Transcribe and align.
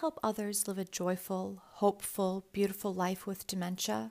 help 0.00 0.18
others 0.24 0.66
live 0.66 0.76
a 0.76 0.84
joyful, 0.84 1.62
hopeful, 1.74 2.46
beautiful 2.52 2.92
life 2.92 3.28
with 3.28 3.46
dementia? 3.46 4.10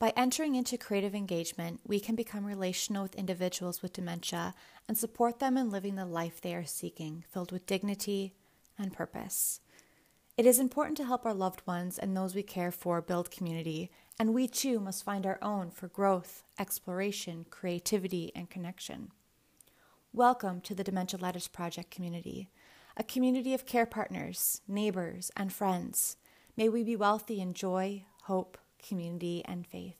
By 0.00 0.12
entering 0.16 0.56
into 0.56 0.76
creative 0.76 1.14
engagement, 1.14 1.78
we 1.86 2.00
can 2.00 2.16
become 2.16 2.44
relational 2.44 3.04
with 3.04 3.14
individuals 3.14 3.82
with 3.82 3.92
dementia 3.92 4.52
and 4.88 4.98
support 4.98 5.38
them 5.38 5.56
in 5.56 5.70
living 5.70 5.94
the 5.94 6.04
life 6.04 6.40
they 6.40 6.56
are 6.56 6.64
seeking, 6.64 7.24
filled 7.30 7.52
with 7.52 7.66
dignity 7.66 8.34
and 8.76 8.92
purpose. 8.92 9.60
It 10.36 10.44
is 10.44 10.58
important 10.58 10.96
to 10.96 11.04
help 11.04 11.24
our 11.24 11.34
loved 11.34 11.64
ones 11.68 11.96
and 11.96 12.16
those 12.16 12.34
we 12.34 12.42
care 12.42 12.72
for 12.72 13.00
build 13.00 13.30
community, 13.30 13.92
and 14.18 14.34
we 14.34 14.48
too 14.48 14.80
must 14.80 15.04
find 15.04 15.24
our 15.24 15.38
own 15.40 15.70
for 15.70 15.86
growth, 15.86 16.42
exploration, 16.58 17.46
creativity, 17.48 18.32
and 18.34 18.50
connection. 18.50 19.12
Welcome 20.12 20.60
to 20.62 20.74
the 20.74 20.82
Dementia 20.82 21.20
Letters 21.20 21.46
Project 21.46 21.92
community, 21.92 22.50
a 22.96 23.02
community 23.02 23.54
of 23.54 23.66
care 23.66 23.86
partners, 23.86 24.60
neighbors, 24.68 25.30
and 25.36 25.52
friends. 25.52 26.16
May 26.56 26.68
we 26.68 26.84
be 26.84 26.94
wealthy 26.94 27.40
in 27.40 27.52
joy, 27.52 28.04
hope, 28.24 28.56
community, 28.86 29.42
and 29.46 29.66
faith. 29.66 29.98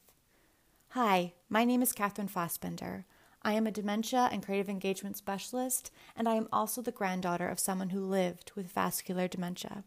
Hi, 0.91 1.33
my 1.49 1.65
name 1.65 1.83
is 1.83 1.93
Catherine 1.93 2.29
Fossbender. 2.29 3.05
I 3.43 3.55
am 3.55 3.67
a 3.67 3.73
dementia 3.73 4.29
and 4.31 4.45
creative 4.45 4.69
engagement 4.69 5.17
specialist, 5.17 5.91
and 6.17 6.29
I 6.29 6.35
am 6.35 6.49
also 6.53 6.81
the 6.83 6.93
granddaughter 6.93 7.49
of 7.49 7.59
someone 7.59 7.91
who 7.91 8.01
lived 8.01 8.53
with 8.55 8.73
vascular 8.73 9.27
dementia. 9.27 9.83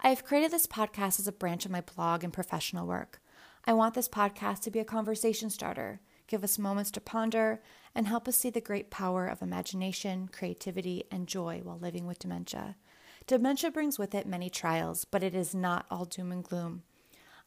I 0.00 0.10
have 0.10 0.24
created 0.24 0.52
this 0.52 0.66
podcast 0.66 1.18
as 1.18 1.26
a 1.26 1.32
branch 1.32 1.64
of 1.64 1.72
my 1.72 1.80
blog 1.80 2.22
and 2.22 2.32
professional 2.32 2.86
work. 2.86 3.20
I 3.64 3.72
want 3.72 3.94
this 3.94 4.08
podcast 4.08 4.60
to 4.60 4.70
be 4.70 4.78
a 4.78 4.84
conversation 4.84 5.50
starter, 5.50 6.00
give 6.32 6.42
us 6.42 6.58
moments 6.58 6.90
to 6.90 6.98
ponder, 6.98 7.60
and 7.94 8.06
help 8.06 8.26
us 8.26 8.38
see 8.38 8.48
the 8.48 8.58
great 8.58 8.88
power 8.88 9.26
of 9.26 9.42
imagination, 9.42 10.30
creativity, 10.32 11.04
and 11.10 11.28
joy 11.28 11.60
while 11.62 11.78
living 11.78 12.06
with 12.06 12.18
dementia. 12.18 12.74
Dementia 13.26 13.70
brings 13.70 13.98
with 13.98 14.14
it 14.14 14.26
many 14.26 14.48
trials, 14.48 15.04
but 15.04 15.22
it 15.22 15.34
is 15.34 15.54
not 15.54 15.84
all 15.90 16.06
doom 16.06 16.32
and 16.32 16.42
gloom. 16.42 16.84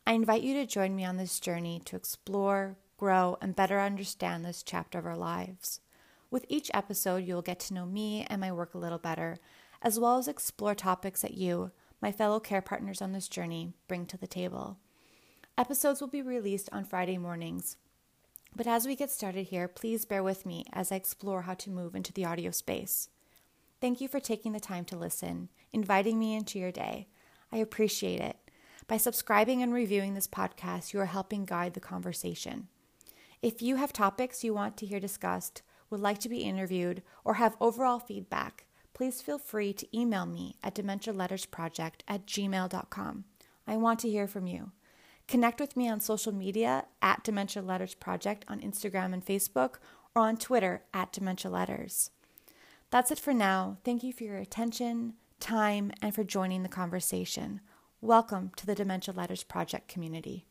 I 0.05 0.13
invite 0.13 0.43
you 0.43 0.53
to 0.53 0.67
join 0.67 0.95
me 0.95 1.03
on 1.03 1.17
this 1.17 1.39
journey 1.39 1.81
to 1.85 1.95
explore, 1.95 2.77
grow, 2.95 3.39
and 3.41 3.55
better 3.55 3.79
understand 3.79 4.45
this 4.45 4.61
chapter 4.61 4.99
of 4.99 5.07
our 5.07 5.17
lives. 5.17 5.81
With 6.29 6.45
each 6.47 6.69
episode, 6.71 7.25
you 7.25 7.33
will 7.33 7.41
get 7.41 7.59
to 7.61 7.73
know 7.73 7.87
me 7.87 8.23
and 8.29 8.39
my 8.39 8.51
work 8.51 8.75
a 8.75 8.77
little 8.77 8.99
better, 8.99 9.39
as 9.81 9.99
well 9.99 10.19
as 10.19 10.27
explore 10.27 10.75
topics 10.75 11.23
that 11.23 11.33
you, 11.33 11.71
my 12.03 12.11
fellow 12.11 12.39
care 12.39 12.61
partners 12.61 13.01
on 13.01 13.13
this 13.13 13.27
journey 13.27 13.73
bring 13.87 14.05
to 14.05 14.17
the 14.17 14.27
table. 14.27 14.77
Episodes 15.57 16.01
will 16.01 16.07
be 16.07 16.21
released 16.21 16.69
on 16.71 16.83
Friday 16.83 17.17
mornings. 17.17 17.77
But 18.55 18.67
as 18.67 18.87
we 18.87 18.95
get 18.95 19.11
started 19.11 19.47
here, 19.47 19.67
please 19.67 20.05
bear 20.05 20.23
with 20.23 20.45
me 20.45 20.65
as 20.71 20.91
I 20.91 20.95
explore 20.95 21.41
how 21.41 21.55
to 21.55 21.69
move 21.69 21.93
into 21.93 22.13
the 22.13 22.25
audio 22.25 22.51
space. 22.51 23.09
Thank 23.81 23.99
you 23.99 24.07
for 24.07 24.21
taking 24.21 24.53
the 24.53 24.59
time 24.59 24.85
to 24.85 24.97
listen, 24.97 25.49
inviting 25.73 26.17
me 26.17 26.35
into 26.35 26.57
your 26.57 26.71
day. 26.71 27.07
I 27.51 27.57
appreciate 27.57 28.21
it. 28.21 28.37
By 28.87 28.97
subscribing 28.97 29.61
and 29.61 29.73
reviewing 29.73 30.13
this 30.13 30.27
podcast, 30.27 30.93
you 30.93 31.01
are 31.01 31.05
helping 31.05 31.43
guide 31.43 31.73
the 31.73 31.79
conversation. 31.79 32.67
If 33.41 33.61
you 33.61 33.75
have 33.75 33.91
topics 33.91 34.43
you 34.43 34.53
want 34.53 34.77
to 34.77 34.85
hear 34.85 34.99
discussed, 34.99 35.61
would 35.89 35.99
like 35.99 36.19
to 36.19 36.29
be 36.29 36.39
interviewed, 36.39 37.03
or 37.23 37.35
have 37.35 37.57
overall 37.59 37.99
feedback, 37.99 38.65
please 38.93 39.21
feel 39.21 39.37
free 39.37 39.73
to 39.73 39.97
email 39.97 40.25
me 40.25 40.55
at 40.63 40.75
dementialettersproject 40.75 42.01
at 42.07 42.25
gmail.com. 42.25 43.25
I 43.67 43.77
want 43.77 43.99
to 43.99 44.09
hear 44.09 44.27
from 44.27 44.47
you. 44.47 44.71
Connect 45.27 45.59
with 45.59 45.75
me 45.75 45.89
on 45.89 45.99
social 45.99 46.31
media 46.31 46.85
at 47.01 47.23
Dementia 47.23 47.63
Letters 47.63 47.95
Project 47.95 48.45
on 48.47 48.61
Instagram 48.61 49.11
and 49.11 49.25
Facebook 49.25 49.77
or 50.13 50.21
on 50.21 50.37
Twitter 50.37 50.83
at 50.93 51.11
Dementia 51.11 51.49
Letters. 51.49 52.11
That's 52.91 53.09
it 53.09 53.17
for 53.17 53.33
now. 53.33 53.77
Thank 53.83 54.03
you 54.03 54.13
for 54.13 54.23
your 54.23 54.37
attention, 54.37 55.15
time, 55.39 55.91
and 55.99 56.13
for 56.13 56.23
joining 56.23 56.61
the 56.61 56.69
conversation. 56.69 57.61
Welcome 58.01 58.51
to 58.57 58.67
the 58.67 58.75
Dementia 58.75 59.15
Letters 59.15 59.43
Project 59.43 59.87
community. 59.87 60.45